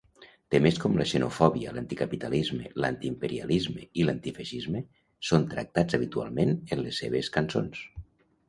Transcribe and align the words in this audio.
Temes 0.53 0.77
com 0.83 0.95
la 1.01 1.05
xenofòbia, 1.09 1.73
l'anticapitalisme, 1.75 2.71
l'antiimperialisme 2.85 3.85
i 4.01 4.07
l'antifeixisme 4.09 4.81
són 5.31 5.47
tractats 5.55 5.99
habitualment 5.99 6.57
en 6.57 6.87
les 6.89 7.05
seves 7.05 7.31
cançons. 7.39 7.89